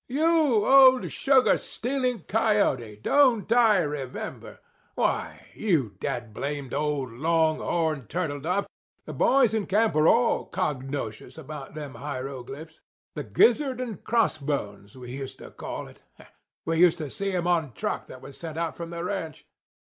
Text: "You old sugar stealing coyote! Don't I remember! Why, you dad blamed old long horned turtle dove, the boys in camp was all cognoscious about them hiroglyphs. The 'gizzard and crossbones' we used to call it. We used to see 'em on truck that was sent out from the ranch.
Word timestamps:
"You 0.07 0.65
old 0.65 1.11
sugar 1.11 1.59
stealing 1.59 2.21
coyote! 2.21 2.95
Don't 3.03 3.51
I 3.53 3.83
remember! 3.83 4.57
Why, 4.95 5.49
you 5.53 5.95
dad 5.99 6.33
blamed 6.33 6.73
old 6.73 7.13
long 7.13 7.57
horned 7.59 8.09
turtle 8.09 8.39
dove, 8.39 8.65
the 9.05 9.13
boys 9.13 9.53
in 9.53 9.67
camp 9.67 9.93
was 9.93 10.07
all 10.07 10.45
cognoscious 10.47 11.37
about 11.37 11.75
them 11.75 11.93
hiroglyphs. 11.93 12.81
The 13.13 13.25
'gizzard 13.25 13.79
and 13.79 14.03
crossbones' 14.03 14.97
we 14.97 15.11
used 15.11 15.37
to 15.37 15.51
call 15.51 15.87
it. 15.87 16.01
We 16.65 16.79
used 16.79 16.97
to 16.97 17.11
see 17.11 17.31
'em 17.33 17.45
on 17.45 17.73
truck 17.73 18.07
that 18.07 18.23
was 18.23 18.35
sent 18.35 18.57
out 18.57 18.75
from 18.75 18.89
the 18.89 19.03
ranch. 19.03 19.45